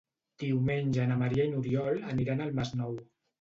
Diumenge 0.43 1.05
na 1.11 1.17
Maria 1.23 1.45
i 1.49 1.51
n'Oriol 1.51 2.01
aniran 2.15 2.43
al 2.47 2.57
Masnou. 2.63 2.99